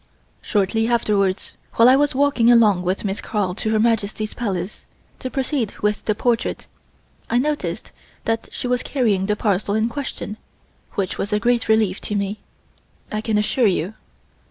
Shortly 0.41 0.87
afterwards, 0.87 1.51
while 1.73 1.87
I 1.87 1.95
was 1.95 2.15
walking 2.15 2.51
along 2.51 2.81
with 2.81 3.05
Miss 3.05 3.21
Carl 3.21 3.53
to 3.53 3.69
Her 3.69 3.79
Majesty's 3.79 4.33
Palace, 4.33 4.83
to 5.19 5.29
proceed 5.29 5.73
with 5.77 6.05
the 6.05 6.15
portrait, 6.15 6.65
I 7.29 7.37
noticed 7.37 7.91
that 8.25 8.49
she 8.51 8.65
was 8.65 8.81
carrying 8.81 9.27
the 9.27 9.35
parcel 9.35 9.75
in 9.75 9.89
question, 9.89 10.37
which 10.93 11.19
was 11.19 11.31
a 11.31 11.39
great 11.39 11.69
relief 11.69 12.01
to 12.01 12.15
me, 12.15 12.39
I 13.11 13.21
can 13.21 13.37
assure 13.37 13.67
you. 13.67 13.93